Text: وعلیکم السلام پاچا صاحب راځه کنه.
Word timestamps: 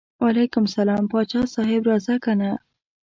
وعلیکم 0.21 0.63
السلام 0.67 1.03
پاچا 1.11 1.41
صاحب 1.55 1.81
راځه 1.89 2.13
کنه. 2.25 2.51